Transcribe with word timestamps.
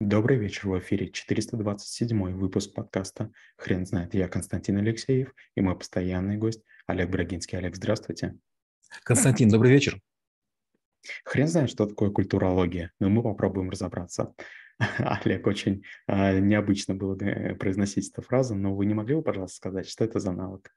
Добрый 0.00 0.38
вечер, 0.38 0.68
в 0.68 0.78
эфире 0.78 1.10
427 1.10 2.32
выпуск 2.32 2.72
подкаста 2.72 3.32
«Хрен 3.56 3.84
знает». 3.84 4.14
Я 4.14 4.28
Константин 4.28 4.76
Алексеев 4.76 5.34
и 5.56 5.60
мой 5.60 5.76
постоянный 5.76 6.36
гость 6.36 6.62
Олег 6.86 7.10
Брагинский. 7.10 7.58
Олег, 7.58 7.74
здравствуйте. 7.74 8.38
Константин, 9.02 9.48
добрый 9.48 9.72
вечер. 9.72 10.00
Хрен 11.24 11.48
знает, 11.48 11.70
что 11.70 11.84
такое 11.84 12.10
культурология, 12.10 12.92
но 13.00 13.08
мы 13.08 13.24
попробуем 13.24 13.70
разобраться. 13.70 14.34
Олег, 14.78 15.44
очень 15.48 15.82
э, 16.06 16.38
необычно 16.38 16.94
было 16.94 17.20
э, 17.20 17.56
произносить 17.56 18.08
эту 18.12 18.22
фразу, 18.22 18.54
но 18.54 18.76
вы 18.76 18.86
не 18.86 18.94
могли 18.94 19.16
бы, 19.16 19.22
пожалуйста, 19.22 19.56
сказать, 19.56 19.88
что 19.88 20.04
это 20.04 20.20
за 20.20 20.30
навык? 20.30 20.72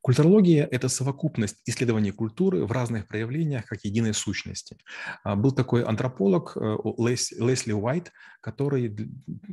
Культурология– 0.00 0.66
это 0.70 0.88
совокупность 0.88 1.56
исследований 1.66 2.10
культуры 2.10 2.64
в 2.64 2.72
разных 2.72 3.06
проявлениях 3.06 3.66
как 3.66 3.84
единой 3.84 4.14
сущности. 4.14 4.76
А, 5.24 5.36
был 5.36 5.52
такой 5.52 5.84
антрополог 5.84 6.56
э, 6.56 6.76
Лесли 6.98 7.72
Уайт, 7.72 8.12
который 8.40 8.96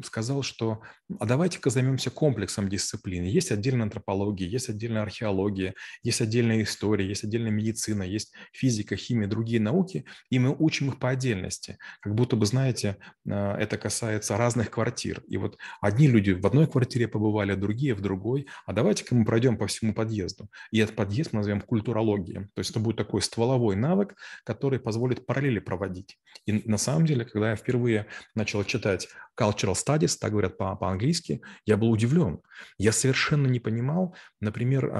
сказал, 0.04 0.44
что 0.44 0.82
а 1.20 1.26
давайте-ка 1.26 1.70
займемся 1.70 2.10
комплексом 2.10 2.70
дисциплин. 2.70 3.24
Есть 3.24 3.52
отдельная 3.52 3.84
антропология, 3.84 4.48
есть 4.48 4.70
отдельная 4.70 5.02
археология, 5.02 5.74
есть 6.04 6.22
отдельная 6.22 6.64
история, 6.64 7.08
есть 7.08 7.24
отдельная 7.24 7.52
медицина, 7.52 8.04
есть 8.04 8.34
физика, 8.54 8.96
химия, 8.96 9.28
другие 9.28 9.60
науки, 9.60 10.06
и 10.30 10.40
мы 10.40 10.56
учим 10.58 10.90
их 10.90 11.00
по 11.00 11.10
отдельности. 11.10 11.78
Как 12.02 12.16
будто 12.16 12.36
бы, 12.36 12.46
знаете, 12.46 12.98
а, 13.30 13.58
это 13.58 13.78
касается 13.78 14.38
разных 14.38 14.72
квартир. 14.72 15.22
И 15.28 15.38
вот 15.38 15.58
одни 15.82 16.08
люди 16.08 16.32
в 16.32 16.46
одной 16.46 16.68
квартире 16.68 17.08
побывали, 17.08 17.56
другие 17.56 17.94
в 17.94 18.02
другой. 18.02 18.48
А 18.66 18.74
давайте-ка 18.74 19.16
мы 19.16 19.26
пройдем 19.26 19.58
по 19.58 19.68
всему 19.68 19.94
подъезду. 19.94 20.07
И 20.72 20.80
этот 20.80 20.96
подъезд 20.96 21.34
мы 21.34 21.38
назовем 21.40 21.62
культурологией. 21.62 22.46
То 22.54 22.60
есть 22.60 22.72
это 22.72 22.80
будет 22.80 22.98
такой 22.98 23.22
стволовой 23.22 23.76
навык, 23.76 24.16
который 24.44 24.80
позволит 24.80 25.26
параллели 25.26 25.60
проводить. 25.60 26.20
И 26.46 26.68
на 26.70 26.78
самом 26.78 27.06
деле, 27.06 27.26
когда 27.26 27.52
я 27.52 27.56
впервые 27.56 28.08
начал 28.36 28.64
читать 28.64 29.08
cultural 29.40 29.74
studies, 29.74 30.18
так 30.20 30.32
говорят 30.32 30.58
по- 30.58 30.76
по-английски, 30.76 31.42
я 31.66 31.78
был 31.78 31.92
удивлен. 31.92 32.40
Я 32.78 32.92
совершенно 32.92 33.48
не 33.48 33.60
понимал, 33.60 34.16
например, 34.42 34.92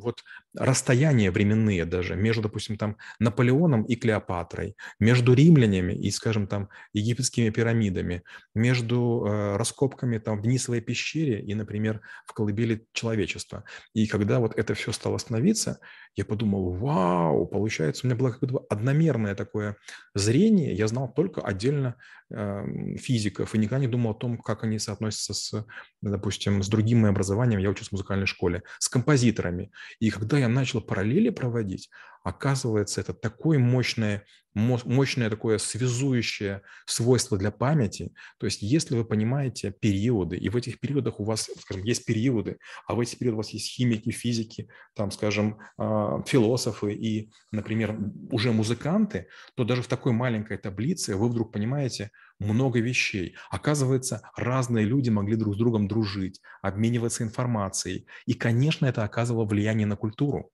вот 0.00 0.22
расстояния 0.56 1.30
временные 1.30 1.84
даже 1.84 2.16
между, 2.16 2.42
допустим, 2.42 2.76
там 2.76 2.96
Наполеоном 3.18 3.84
и 3.84 3.96
Клеопатрой, 3.96 4.76
между 4.98 5.34
римлянами 5.34 5.92
и, 5.92 6.10
скажем, 6.10 6.46
там 6.46 6.68
египетскими 6.92 7.50
пирамидами, 7.50 8.22
между 8.54 9.24
э, 9.26 9.56
раскопками 9.56 10.18
там 10.18 10.38
в 10.38 10.42
Денисовой 10.42 10.80
пещере 10.80 11.40
и, 11.40 11.54
например, 11.54 12.00
в 12.26 12.32
колыбели 12.32 12.86
человечества. 12.92 13.64
И 13.94 14.06
когда 14.06 14.40
вот 14.40 14.58
это 14.58 14.74
все 14.74 14.92
стало 14.92 15.18
становиться, 15.18 15.80
я 16.16 16.24
подумал, 16.24 16.72
вау, 16.72 17.46
получается, 17.46 18.06
у 18.06 18.08
меня 18.08 18.18
было 18.18 18.30
какое-то 18.30 18.64
одномерное 18.70 19.34
такое 19.34 19.76
зрение, 20.14 20.72
я 20.72 20.88
знал 20.88 21.12
только 21.12 21.42
отдельно 21.42 21.96
э, 22.30 22.96
физиков 22.96 23.54
и 23.54 23.58
никогда 23.58 23.78
не 23.78 23.86
думал 23.86 24.12
о 24.12 24.14
том, 24.14 24.38
как 24.38 24.64
они 24.64 24.78
соотносятся 24.78 25.34
с, 25.34 25.66
допустим, 26.00 26.62
с 26.62 26.68
другим 26.68 27.04
образованием, 27.04 27.60
я 27.60 27.68
учусь 27.68 27.88
в 27.88 27.92
музыкальной 27.92 28.26
школе, 28.26 28.62
с 28.78 28.88
композиторами. 28.88 29.70
И 30.00 30.08
когда 30.10 30.38
я 30.38 30.48
начал 30.48 30.80
параллели 30.80 31.28
проводить, 31.28 31.90
оказывается, 32.26 33.00
это 33.00 33.14
такое 33.14 33.60
мощное, 33.60 34.24
мощное 34.52 35.30
такое 35.30 35.58
связующее 35.58 36.62
свойство 36.84 37.38
для 37.38 37.52
памяти. 37.52 38.12
То 38.38 38.46
есть 38.46 38.62
если 38.62 38.96
вы 38.96 39.04
понимаете 39.04 39.70
периоды, 39.70 40.36
и 40.36 40.48
в 40.48 40.56
этих 40.56 40.80
периодах 40.80 41.20
у 41.20 41.24
вас, 41.24 41.48
скажем, 41.60 41.84
есть 41.84 42.04
периоды, 42.04 42.58
а 42.88 42.96
в 42.96 43.00
эти 43.00 43.14
периоды 43.14 43.34
у 43.34 43.36
вас 43.36 43.50
есть 43.50 43.68
химики, 43.70 44.10
физики, 44.10 44.68
там, 44.96 45.12
скажем, 45.12 45.58
а, 45.78 46.20
философы 46.26 46.94
и, 46.94 47.30
например, 47.52 47.96
уже 48.32 48.50
музыканты, 48.50 49.28
то 49.54 49.62
даже 49.62 49.82
в 49.82 49.86
такой 49.86 50.10
маленькой 50.10 50.56
таблице 50.56 51.14
вы 51.14 51.28
вдруг 51.28 51.52
понимаете 51.52 52.10
много 52.40 52.80
вещей. 52.80 53.36
Оказывается, 53.50 54.20
разные 54.36 54.84
люди 54.84 55.10
могли 55.10 55.36
друг 55.36 55.54
с 55.54 55.58
другом 55.58 55.86
дружить, 55.86 56.40
обмениваться 56.60 57.22
информацией. 57.22 58.08
И, 58.26 58.34
конечно, 58.34 58.84
это 58.86 59.04
оказывало 59.04 59.44
влияние 59.44 59.86
на 59.86 59.94
культуру. 59.94 60.50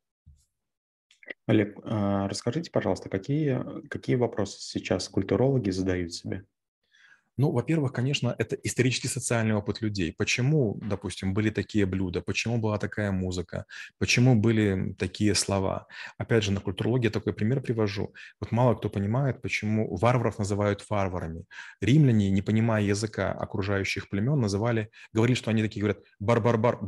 Олег, 1.47 1.78
а, 1.84 2.28
расскажите, 2.28 2.70
пожалуйста, 2.70 3.09
какие, 3.09 3.87
какие 3.88 4.16
вопросы 4.16 4.60
сейчас 4.60 5.09
культурологи 5.09 5.70
задают 5.70 6.12
себе? 6.12 6.44
Ну, 7.37 7.50
во-первых, 7.50 7.93
конечно, 7.93 8.34
это 8.38 8.56
исторический 8.56 9.09
социальный 9.09 9.54
опыт 9.54 9.81
людей. 9.81 10.15
Почему, 10.16 10.78
допустим, 10.82 11.32
были 11.32 11.50
такие 11.50 11.87
блюда, 11.87 12.20
почему 12.20 12.59
была 12.59 12.78
такая 12.78 13.10
музыка, 13.10 13.65
почему 13.98 14.37
были 14.37 14.94
такие 14.98 15.34
слова. 15.34 15.87
Опять 16.19 16.44
же, 16.44 16.53
на 16.53 16.60
культурологии 16.60 17.09
такой 17.09 17.32
пример 17.32 17.60
привожу. 17.62 18.12
Вот 18.41 18.53
мало 18.53 18.75
кто 18.75 18.91
понимает, 18.91 19.41
почему 19.41 19.97
варваров 19.97 20.38
называют 20.38 20.84
варварами. 20.91 21.44
Римляне, 21.81 22.31
не 22.31 22.43
понимая 22.43 22.82
языка 22.82 23.32
окружающих 23.32 24.09
племен, 24.09 24.38
называли, 24.38 24.91
говорили, 25.12 25.37
что 25.37 25.50
они 25.50 25.62
такие 25.62 25.81
говорят 25.81 26.04
барбарбар, 26.20 26.78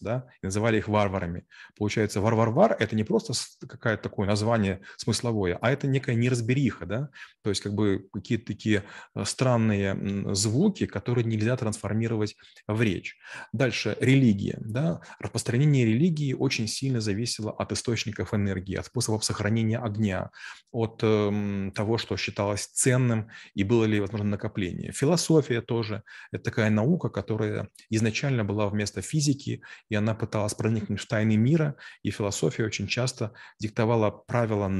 да, 0.00 0.26
и 0.42 0.46
называли 0.46 0.78
их 0.78 0.88
варварами. 0.88 1.44
Получается, 1.76 2.20
варвар-вар– 2.20 2.76
это 2.78 2.94
не 2.94 3.04
просто 3.04 3.32
какое-то 3.66 4.02
такое 4.02 4.26
название 4.26 4.80
смысловое, 4.96 5.58
а 5.60 5.70
это 5.70 5.86
некая 5.86 6.14
неразбериха, 6.14 6.86
да, 6.86 7.08
то 7.42 7.50
есть 7.50 7.62
как 7.62 7.74
бы 7.74 8.06
какие-то 8.12 8.46
такие 8.46 8.84
э, 9.14 9.24
странные 9.24 9.61
странные 9.62 10.34
звуки, 10.34 10.86
которые 10.86 11.24
нельзя 11.24 11.56
трансформировать 11.56 12.36
в 12.66 12.82
речь. 12.82 13.16
Дальше 13.52 13.96
религия. 14.00 14.58
Да? 14.60 15.00
Распространение 15.18 15.86
религии 15.86 16.32
очень 16.32 16.66
сильно 16.66 17.00
зависело 17.00 17.52
от 17.52 17.72
источников 17.72 18.34
энергии, 18.34 18.76
от 18.76 18.86
способов 18.86 19.24
сохранения 19.24 19.78
огня, 19.78 20.30
от 20.72 21.00
э, 21.02 21.70
того, 21.74 21.98
что 21.98 22.16
считалось 22.16 22.66
ценным 22.66 23.28
и 23.54 23.64
было 23.64 23.84
ли 23.84 24.00
возможно 24.00 24.30
накопление. 24.30 24.92
Философия 24.92 25.60
тоже– 25.60 26.02
это 26.32 26.44
такая 26.44 26.70
наука, 26.70 27.08
которая 27.08 27.68
изначально 27.90 28.44
была 28.44 28.68
вместо 28.68 29.02
физики, 29.02 29.62
и 29.90 29.94
она 29.94 30.14
пыталась 30.14 30.54
проникнуть 30.54 31.00
в 31.00 31.06
тайны 31.06 31.36
мира, 31.36 31.76
и 32.02 32.10
философия 32.10 32.64
очень 32.64 32.86
часто 32.86 33.32
диктовала 33.60 34.10
правила 34.10 34.70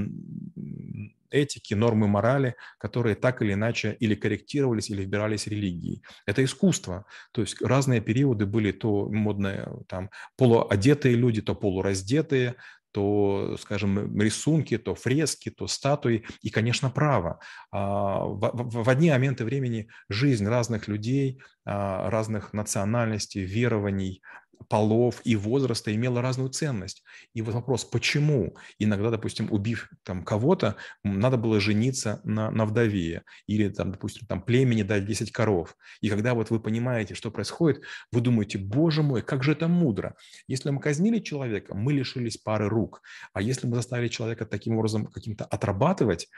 этики, 1.33 1.75
нормы 1.75 2.09
морали, 2.09 2.57
которые 2.79 3.17
так 3.17 3.43
или 3.43 3.55
иначе 3.55 3.97
или 4.01 4.15
корректировались, 4.15 4.91
или 4.91 5.03
вбирались 5.03 5.47
религией. 5.47 6.03
Это 6.27 6.45
искусство. 6.45 7.07
То 7.33 7.41
есть 7.43 7.61
разные 7.63 8.01
периоды 8.01 8.47
были 8.47 8.73
то 8.73 9.09
модные, 9.09 9.69
там, 9.89 10.11
полуодетые 10.37 11.15
люди, 11.17 11.43
то 11.43 11.55
полураздетые, 11.55 12.57
то, 12.93 13.57
скажем, 13.59 14.21
рисунки, 14.21 14.77
то 14.77 14.95
фрески, 14.95 15.51
то 15.51 15.67
статуи 15.67 16.25
и, 16.43 16.51
конечно, 16.51 16.91
право. 16.91 17.41
А, 17.71 18.25
в 18.27 18.89
одни 18.89 19.11
моменты 19.11 19.45
времени 19.45 19.89
жизнь 20.11 20.47
разных 20.47 20.89
людей, 20.89 21.41
а, 21.65 22.11
разных 22.11 22.53
национальностей, 22.53 23.45
верований, 23.45 24.23
полов 24.69 25.21
и 25.25 25.37
возраста 25.37 25.95
имела 25.95 26.23
разную 26.23 26.51
ценность. 26.51 27.03
И 27.35 27.43
вот 27.43 27.55
вопрос, 27.55 27.85
почему 27.85 28.57
иногда, 28.79 29.11
допустим, 29.11 29.49
убив 29.51 29.91
там 30.03 30.25
кого-то, 30.25 30.77
надо 31.05 31.37
было 31.37 31.61
жениться 31.61 32.21
на, 32.25 32.51
на 32.51 32.65
вдове 32.65 33.23
или, 33.47 33.69
там, 33.69 33.93
допустим, 33.93 34.27
там 34.27 34.43
племени 34.43 34.83
дать 34.83 35.07
10 35.07 35.33
коров. 35.33 35.77
И 36.01 36.09
когда 36.09 36.35
вот 36.35 36.51
вы 36.51 36.61
понимаете, 36.61 37.15
что 37.15 37.31
происходит, 37.31 37.83
вы 38.11 38.21
думаете, 38.21 38.59
боже 38.59 39.03
мой, 39.03 39.23
как 39.23 39.43
же 39.43 39.53
это 39.53 39.69
мудро. 39.69 40.15
Если 40.47 40.71
мы 40.71 40.81
казнили 40.81 41.19
человека, 41.19 41.75
мы 41.75 41.93
лишились 41.93 42.37
пары 42.37 42.69
рук. 42.69 43.03
А 43.33 43.43
если 43.43 43.67
мы 43.67 43.77
заставили 43.77 44.09
человека 44.09 44.47
таким 44.47 44.77
образом 44.77 45.07
каким-то 45.07 45.45
отрабатывать, 45.45 46.29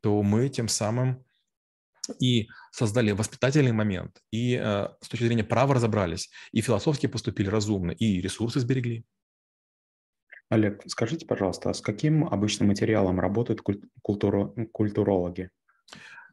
то 0.00 0.22
мы 0.22 0.48
тем 0.48 0.68
самым 0.68 1.24
и 2.20 2.48
создали 2.70 3.12
воспитательный 3.12 3.72
момент, 3.72 4.20
и 4.30 4.54
э, 4.54 4.88
с 5.00 5.08
точки 5.08 5.24
зрения 5.24 5.44
права 5.44 5.74
разобрались, 5.74 6.30
и 6.52 6.60
философски 6.60 7.06
поступили 7.06 7.48
разумно, 7.48 7.92
и 7.92 8.20
ресурсы 8.20 8.60
сберегли. 8.60 9.04
Олег, 10.50 10.82
скажите, 10.86 11.26
пожалуйста, 11.26 11.70
а 11.70 11.74
с 11.74 11.80
каким 11.80 12.24
обычным 12.24 12.68
материалом 12.68 13.18
работают 13.18 13.60
культуро- 14.02 14.66
культурологи? 14.72 15.50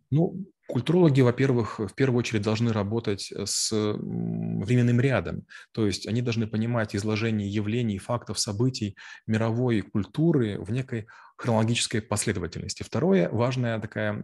Ну, 0.10 0.46
Культурологи, 0.72 1.20
во-первых, 1.20 1.80
в 1.80 1.94
первую 1.96 2.20
очередь 2.20 2.44
должны 2.44 2.72
работать 2.72 3.34
с 3.34 3.74
временным 3.74 5.02
рядом, 5.02 5.46
то 5.74 5.86
есть 5.86 6.08
они 6.08 6.22
должны 6.22 6.48
понимать 6.48 6.96
изложение 6.96 7.50
явлений, 7.50 7.98
фактов, 7.98 8.40
событий 8.40 8.96
мировой 9.28 9.82
культуры 9.82 10.62
в 10.62 10.72
некой 10.72 11.08
хронологической 11.42 12.02
последовательности. 12.02 12.84
Второе, 12.84 13.28
важная 13.30 13.80
такая, 13.80 14.22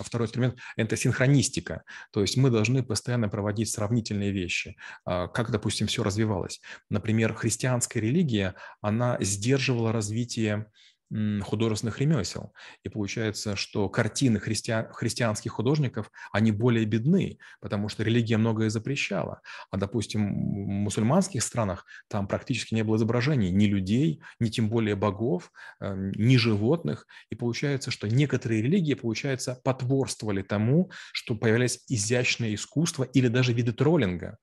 второй 0.00 0.26
инструмент– 0.26 0.56
это 0.76 0.96
синхронистика. 0.96 1.82
То 2.10 2.22
есть 2.22 2.36
мы 2.38 2.50
должны 2.50 2.82
постоянно 2.82 3.28
проводить 3.28 3.70
сравнительные 3.70 4.32
вещи, 4.32 4.76
а, 5.04 5.28
как, 5.28 5.50
допустим, 5.50 5.86
все 5.86 6.02
развивалось. 6.02 6.60
Например, 6.88 7.34
христианская 7.34 8.00
религия, 8.00 8.54
она 8.80 9.18
сдерживала 9.20 9.92
развитие 9.92 10.66
художественных 11.42 12.00
ремесел. 12.00 12.52
И 12.82 12.88
получается, 12.88 13.56
что 13.56 13.88
картины 13.88 14.40
христиан, 14.40 14.88
христианских 14.92 15.52
художников, 15.52 16.10
они 16.32 16.50
более 16.50 16.84
бедны, 16.84 17.38
потому 17.60 17.88
что 17.88 18.02
религия 18.02 18.36
многое 18.36 18.70
запрещала. 18.70 19.40
А, 19.70 19.76
допустим, 19.76 20.28
в 20.28 20.68
мусульманских 20.68 21.42
странах 21.42 21.86
там 22.08 22.26
практически 22.26 22.74
не 22.74 22.82
было 22.82 22.96
изображений 22.96 23.50
ни 23.50 23.66
людей, 23.66 24.20
ни 24.40 24.48
тем 24.48 24.68
более 24.68 24.96
богов, 24.96 25.52
эм, 25.80 26.10
ни 26.12 26.36
животных. 26.36 27.06
И 27.30 27.36
получается, 27.36 27.90
что 27.90 28.08
некоторые 28.08 28.62
религии, 28.62 28.94
получается, 28.94 29.60
потворствовали 29.64 30.42
тому, 30.42 30.90
что 31.12 31.36
появлялись 31.36 31.84
изящные 31.88 32.54
искусства 32.54 33.04
или 33.04 33.28
даже 33.28 33.52
виды 33.52 33.72
троллинга. 33.72 34.38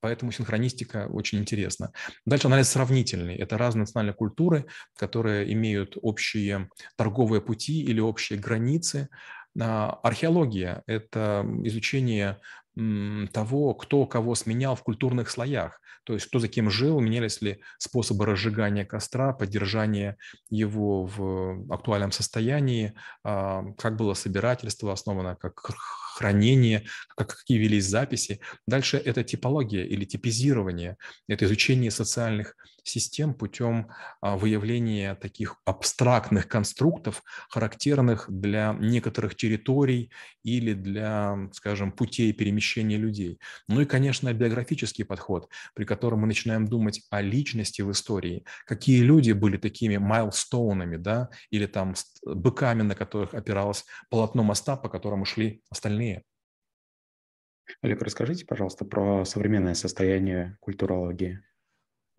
Поэтому 0.00 0.32
синхронистика 0.32 1.08
очень 1.10 1.38
интересна. 1.38 1.92
Дальше 2.24 2.46
анализ 2.46 2.68
сравнительный. 2.68 3.36
Это 3.36 3.58
разные 3.58 3.80
национальные 3.80 4.14
культуры, 4.14 4.66
которые 4.96 5.52
имеют 5.52 5.96
общие 6.00 6.68
торговые 6.96 7.40
пути 7.40 7.82
или 7.82 8.00
общие 8.00 8.38
границы. 8.38 9.08
А, 9.60 9.98
археология– 10.02 10.82
это 10.86 11.46
изучение 11.64 12.38
того, 13.32 13.74
кто 13.74 14.06
кого 14.06 14.36
сменял 14.36 14.76
в 14.76 14.84
культурных 14.84 15.30
слоях. 15.30 15.80
То 16.04 16.14
есть 16.14 16.26
кто 16.26 16.38
за 16.38 16.48
кем 16.48 16.70
жил, 16.70 17.00
менялись 17.00 17.42
ли 17.42 17.60
способы 17.76 18.24
разжигания 18.24 18.84
костра, 18.84 19.32
поддержания 19.32 20.16
его 20.48 21.04
в 21.04 21.66
актуальном 21.70 22.12
состоянии, 22.12 22.94
а, 23.24 23.64
как 23.76 23.96
было 23.96 24.14
собирательство 24.14 24.92
основано, 24.92 25.36
как 25.36 25.60
хранение, 26.18 26.84
как, 27.16 27.36
какие 27.36 27.58
велись 27.58 27.86
записи. 27.86 28.40
Дальше 28.66 28.96
это 28.96 29.22
типология 29.22 29.84
или 29.84 30.04
типизирование, 30.04 30.96
это 31.28 31.44
изучение 31.44 31.90
социальных 31.90 32.56
систем 32.88 33.34
путем 33.34 33.88
а, 34.20 34.36
выявления 34.36 35.14
таких 35.14 35.56
абстрактных 35.64 36.48
конструктов, 36.48 37.22
характерных 37.50 38.26
для 38.28 38.76
некоторых 38.80 39.36
территорий 39.36 40.10
или 40.42 40.72
для, 40.72 41.48
скажем, 41.52 41.92
путей 41.92 42.32
перемещения 42.32 42.96
людей. 42.96 43.38
Ну 43.68 43.80
и, 43.80 43.84
конечно, 43.84 44.32
биографический 44.32 45.04
подход, 45.04 45.48
при 45.74 45.84
котором 45.84 46.20
мы 46.20 46.26
начинаем 46.26 46.66
думать 46.66 47.02
о 47.10 47.20
личности 47.20 47.82
в 47.82 47.90
истории, 47.90 48.44
какие 48.66 49.02
люди 49.02 49.32
были 49.32 49.56
такими 49.58 49.98
майлстоунами, 49.98 50.96
да, 50.96 51.28
или 51.50 51.66
там 51.66 51.94
быками, 52.24 52.82
на 52.82 52.94
которых 52.94 53.34
опиралось 53.34 53.84
полотно 54.10 54.42
моста, 54.42 54.76
по 54.76 54.88
которому 54.88 55.24
шли 55.24 55.62
остальные. 55.70 56.07
Олег, 57.82 58.02
расскажите, 58.02 58.44
пожалуйста, 58.46 58.84
про 58.84 59.24
современное 59.24 59.74
состояние 59.74 60.56
культурологии. 60.60 61.40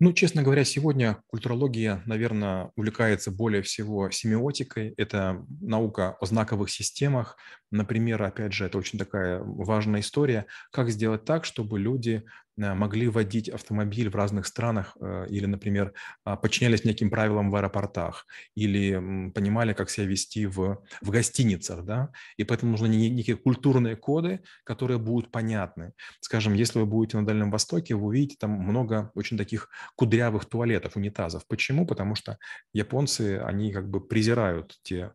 Ну, 0.02 0.14
честно 0.14 0.42
говоря, 0.42 0.64
сегодня 0.64 1.22
культурология, 1.26 2.02
наверное, 2.06 2.72
увлекается 2.74 3.30
более 3.30 3.60
всего 3.60 4.10
семиотикой. 4.10 4.94
Это 4.96 5.44
наука 5.60 6.16
о 6.18 6.24
знаковых 6.24 6.70
системах. 6.70 7.36
Например, 7.70 8.22
опять 8.22 8.54
же, 8.54 8.64
это 8.64 8.78
очень 8.78 8.98
такая 8.98 9.40
важная 9.40 10.00
история, 10.00 10.46
как 10.72 10.88
сделать 10.88 11.26
так, 11.26 11.44
чтобы 11.44 11.78
люди 11.78 12.24
могли 12.60 13.08
водить 13.08 13.48
автомобиль 13.48 14.10
в 14.10 14.16
разных 14.16 14.46
странах 14.46 14.96
э, 15.00 15.26
или, 15.28 15.46
например, 15.46 15.92
а, 16.24 16.36
подчинялись 16.36 16.84
неким 16.84 17.10
правилам 17.10 17.50
в 17.50 17.56
аэропортах 17.56 18.26
или 18.54 19.30
понимали, 19.30 19.72
как 19.72 19.90
себя 19.90 20.06
вести 20.06 20.46
в, 20.46 20.82
в 21.00 21.10
гостиницах, 21.10 21.84
да, 21.84 22.10
и 22.36 22.44
поэтому 22.44 22.72
нужны 22.72 22.86
некие 22.86 23.36
культурные 23.36 23.96
коды, 23.96 24.40
которые 24.64 24.98
будут 24.98 25.30
понятны. 25.30 25.92
Скажем, 26.20 26.54
если 26.54 26.78
вы 26.80 26.86
будете 26.86 27.18
на 27.18 27.26
Дальнем 27.26 27.50
Востоке, 27.50 27.94
вы 27.94 28.06
увидите 28.06 28.36
там 28.38 28.50
много 28.50 29.10
очень 29.14 29.38
таких 29.38 29.68
кудрявых 29.96 30.44
туалетов, 30.44 30.96
унитазов. 30.96 31.46
Почему? 31.46 31.86
Потому 31.86 32.14
что 32.14 32.38
японцы, 32.72 33.38
они 33.38 33.72
как 33.72 33.88
бы 33.88 34.06
презирают 34.06 34.78
те 34.82 35.00
Э, 35.00 35.12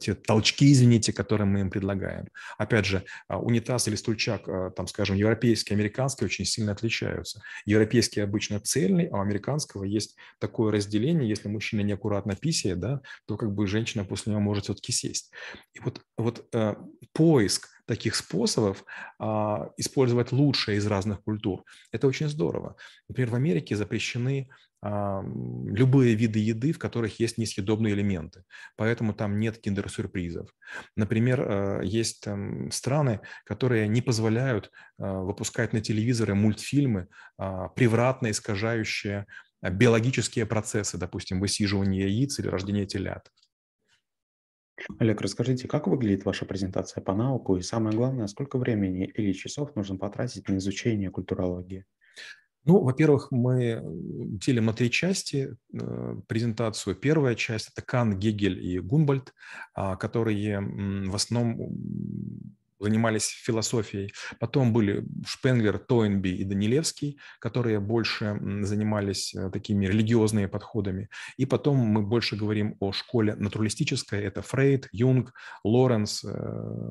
те 0.00 0.14
толчки, 0.14 0.70
извините, 0.70 1.12
которые 1.12 1.46
мы 1.46 1.60
им 1.60 1.70
предлагаем. 1.70 2.28
Опять 2.58 2.84
же, 2.84 3.04
а, 3.28 3.38
унитаз 3.38 3.88
или 3.88 3.96
стульчак, 3.96 4.48
а, 4.48 4.70
там, 4.70 4.86
скажем, 4.86 5.16
европейский, 5.16 5.74
американский 5.74 6.24
очень 6.24 6.44
сильно 6.44 6.72
отличаются. 6.72 7.42
Европейский 7.64 8.20
обычно 8.20 8.60
цельный, 8.60 9.06
а 9.06 9.16
у 9.16 9.20
американского 9.20 9.84
есть 9.84 10.16
такое 10.38 10.72
разделение, 10.72 11.28
если 11.28 11.48
мужчина 11.48 11.80
неаккуратно 11.80 12.36
писает, 12.36 12.80
да, 12.80 13.00
то 13.26 13.36
как 13.36 13.52
бы 13.52 13.66
женщина 13.66 14.04
после 14.04 14.32
него 14.32 14.40
может 14.40 14.64
все-таки 14.64 14.92
сесть. 14.92 15.32
И 15.72 15.80
вот, 15.80 16.00
вот 16.16 16.46
э, 16.52 16.74
поиск 17.12 17.68
таких 17.86 18.14
способов 18.14 18.84
а, 19.18 19.70
использовать 19.76 20.32
лучшее 20.32 20.78
из 20.78 20.86
разных 20.86 21.22
культур. 21.22 21.64
Это 21.92 22.06
очень 22.06 22.28
здорово. 22.28 22.76
Например, 23.08 23.30
в 23.30 23.34
Америке 23.34 23.76
запрещены 23.76 24.48
любые 24.84 26.14
виды 26.14 26.38
еды, 26.38 26.72
в 26.72 26.78
которых 26.78 27.18
есть 27.18 27.38
несъедобные 27.38 27.94
элементы. 27.94 28.44
Поэтому 28.76 29.14
там 29.14 29.38
нет 29.38 29.58
киндер-сюрпризов. 29.58 30.50
Например, 30.94 31.40
э, 31.40 31.80
есть 31.84 32.26
страны, 32.70 33.20
которые 33.46 33.88
не 33.88 34.02
позволяют 34.02 34.70
э, 34.98 35.06
выпускать 35.06 35.72
на 35.72 35.80
телевизоры 35.80 36.34
мультфильмы, 36.34 37.08
а, 37.38 37.68
превратно 37.68 38.30
искажающие 38.30 39.26
биологические 39.62 40.44
процессы, 40.44 40.98
допустим, 40.98 41.40
высиживание 41.40 42.08
яиц 42.08 42.38
или 42.38 42.48
рождение 42.48 42.86
телят. 42.86 43.30
Олег, 44.98 45.20
расскажите, 45.20 45.68
как 45.68 45.86
выглядит 45.86 46.24
ваша 46.24 46.44
презентация 46.44 47.02
по 47.02 47.14
науку 47.14 47.56
и 47.56 47.62
самое 47.62 47.96
главное, 47.96 48.26
сколько 48.26 48.58
времени 48.58 49.06
или 49.06 49.32
часов 49.32 49.74
нужно 49.76 49.96
потратить 49.96 50.48
на 50.48 50.58
изучение 50.58 51.10
культурологии? 51.10 51.86
Ну, 52.64 52.82
во-первых, 52.82 53.30
мы 53.30 53.82
делим 53.84 54.66
на 54.66 54.72
три 54.72 54.90
части 54.90 55.56
э, 55.72 56.16
презентацию. 56.26 56.96
Первая 56.96 57.34
часть– 57.34 57.70
это 57.74 57.84
Кан, 57.84 58.18
Гегель 58.18 58.64
и 58.64 58.78
Гумбольд, 58.78 59.34
а, 59.74 59.96
которые 59.96 60.60
в 60.60 61.14
основном 61.14 62.56
занимались 62.84 63.26
философией. 63.26 64.12
Потом 64.38 64.72
были 64.72 65.04
Шпенглер, 65.26 65.78
Тойнби 65.78 66.28
и 66.28 66.44
Данилевский, 66.44 67.18
которые 67.40 67.80
больше 67.80 68.38
занимались 68.62 69.34
э, 69.34 69.50
такими 69.50 69.86
религиозными 69.86 70.46
подходами. 70.46 71.08
И 71.36 71.46
потом 71.46 71.76
мы 71.78 72.02
больше 72.02 72.36
говорим 72.36 72.76
о 72.80 72.92
школе 72.92 73.34
натуралистической. 73.34 74.22
Это 74.22 74.42
Фрейд, 74.42 74.88
Юнг, 74.92 75.32
Лоренс, 75.64 76.24
э, 76.24 76.28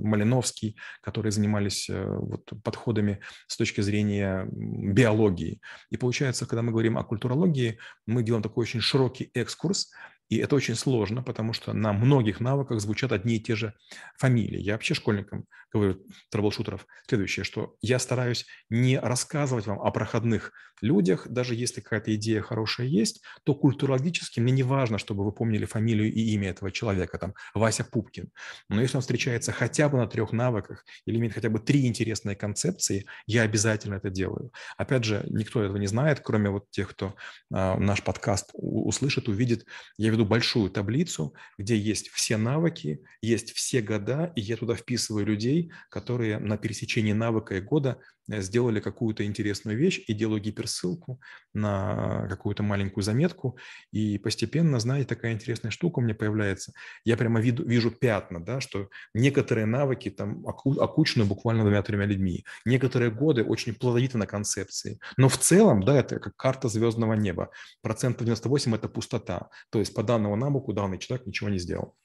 Малиновский, 0.02 0.76
которые 1.02 1.32
занимались 1.32 1.90
э, 1.90 2.06
вот 2.06 2.52
подходами 2.64 3.20
с 3.48 3.56
точки 3.58 3.82
зрения 3.82 4.48
биологии. 4.52 5.62
И 5.92 5.98
получается, 5.98 6.46
когда 6.46 6.62
мы 6.62 6.72
говорим 6.72 6.98
о 6.98 7.04
культурологии, 7.04 7.78
мы 8.08 8.24
делаем 8.24 8.44
такой 8.44 8.64
очень 8.64 8.82
широкий 8.82 9.30
экскурс, 9.34 9.92
и 10.30 10.38
это 10.38 10.56
очень 10.56 10.76
сложно, 10.76 11.22
потому 11.24 11.54
что 11.54 11.74
на 11.74 11.94
многих 11.94 12.40
навыках 12.40 12.80
звучат 12.80 13.12
одни 13.12 13.36
и 13.36 13.40
те 13.40 13.56
же 13.56 13.74
фамилии. 14.18 14.60
Я 14.60 14.74
вообще 14.74 14.94
школьникам 14.94 15.46
говорю, 15.72 16.06
трэблшутеров, 16.32 16.86
следующее, 17.08 17.44
что 17.44 17.76
я 17.82 18.00
стараюсь 18.00 18.46
не 18.70 19.00
рассказывать 19.00 19.68
вам 19.68 19.80
о 19.80 19.92
проходных 19.92 20.52
людях, 20.84 21.28
даже 21.30 21.56
если 21.56 21.82
какая-то 21.82 22.14
идея 22.16 22.42
хорошая 22.42 22.88
есть, 22.88 23.24
то 23.44 23.56
культурологически 23.56 24.40
мне 24.42 24.52
не 24.52 24.64
важно, 24.64 24.98
чтобы 24.98 25.24
вы 25.24 25.32
помнили 25.32 25.66
фамилию 25.66 26.12
и 26.12 26.20
имя 26.34 26.50
этого 26.50 26.72
человека, 26.72 27.18
там, 27.18 27.34
Вася 27.54 27.86
Пупкин. 27.86 28.30
Но 28.70 28.82
если 28.82 28.98
он 28.98 29.02
встречается 29.02 29.52
хотя 29.52 29.88
бы 29.88 29.98
на 29.98 30.08
трех 30.08 30.34
навыках 30.34 30.86
или 31.06 31.18
имеет 31.18 31.34
хотя 31.34 31.50
бы 31.50 31.60
три 31.60 31.88
интересные 31.88 32.36
концепции, 32.36 33.06
я 33.26 33.44
обязательно 33.44 33.96
это 33.96 34.10
делаю. 34.10 34.52
Опять 34.78 35.06
же, 35.06 35.26
никто 35.30 35.64
этого 35.64 35.78
не 35.78 35.88
знает, 35.88 36.20
кроме 36.20 36.50
вот 36.50 36.70
тех, 36.70 36.90
кто 36.90 37.16
э, 37.54 37.78
наш 37.78 38.04
подкаст 38.04 38.50
услышит, 38.54 39.30
увидит. 39.30 39.66
Я 39.98 40.12
веду 40.12 40.26
большую 40.26 40.70
таблицу, 40.70 41.34
где 41.58 41.78
есть 41.78 42.10
все 42.10 42.36
навыки, 42.36 43.02
есть 43.22 43.54
все 43.54 43.82
года, 43.82 44.34
и 44.36 44.42
я 44.42 44.58
туда 44.58 44.76
вписываю 44.76 45.26
людей, 45.26 45.72
которые 45.90 46.40
на 46.40 46.58
пересечении 46.58 47.14
навыка 47.14 47.56
и 47.56 47.62
года 47.62 48.00
сделали 48.28 48.80
какую-то 48.80 49.26
интересную 49.26 49.78
вещь 49.78 50.02
и 50.08 50.14
делаю 50.14 50.42
гиперссылку 50.42 51.20
на 51.54 52.28
какую-то 52.30 52.64
маленькую 52.64 53.04
заметку, 53.04 53.58
и 53.92 54.18
постепенно, 54.18 54.80
знаете, 54.80 55.08
такая 55.08 55.34
интересная 55.34 55.72
штука 55.72 56.00
у 56.00 56.02
меня 56.02 56.16
появляется. 56.16 56.74
Я 57.06 57.18
прямо 57.18 57.42
виду, 57.42 57.66
вижу 57.66 57.92
пятна, 57.92 58.44
да, 58.44 58.62
что 58.62 58.90
некоторые 59.14 59.66
навыки 59.66 60.10
там 60.10 60.46
оку, 60.48 60.80
окучены 60.80 61.26
буквально 61.26 61.64
двумя-тремя 61.64 62.06
людьми, 62.06 62.46
некоторые 62.66 63.12
годы 63.12 63.44
очень 63.44 63.76
плодовиты 63.76 64.18
на 64.18 64.28
концепции, 64.28 65.00
но 65.18 65.30
в 65.30 65.38
целом, 65.38 65.84
да, 65.84 66.00
это 66.00 66.20
как 66.20 66.36
карта 66.36 66.70
звездного 66.70 67.14
неба. 67.14 67.50
Процент 67.82 68.20
98– 68.20 68.76
это 68.76 68.88
пустота, 68.88 69.50
то 69.70 69.80
есть 69.80 69.94
по 69.94 70.04
данному 70.04 70.36
навыку 70.36 70.74
данный 70.74 70.98
человек 70.98 71.28
ничего 71.28 71.50
не 71.50 71.60
сделал. 71.60 71.96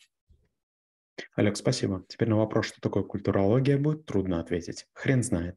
Олег, 1.35 1.57
спасибо. 1.57 2.05
Теперь 2.09 2.29
на 2.29 2.37
вопрос, 2.37 2.67
что 2.67 2.81
такое 2.81 3.03
культурология, 3.03 3.79
будет 3.79 4.07
трудно 4.07 4.41
ответить. 4.41 4.87
Хрен 4.93 5.23
знает. 5.23 5.57